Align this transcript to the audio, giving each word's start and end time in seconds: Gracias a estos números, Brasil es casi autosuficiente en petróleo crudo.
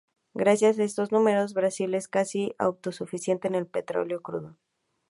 Gracias 0.33 0.79
a 0.79 0.83
estos 0.83 1.11
números, 1.11 1.53
Brasil 1.53 1.93
es 1.93 2.07
casi 2.07 2.55
autosuficiente 2.57 3.55
en 3.55 3.67
petróleo 3.67 4.23
crudo. 4.23 4.57